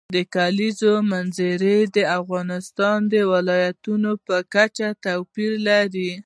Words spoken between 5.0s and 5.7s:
توپیر